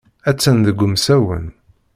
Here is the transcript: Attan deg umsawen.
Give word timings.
Attan 0.29 0.57
deg 0.65 0.77
umsawen. 0.85 1.45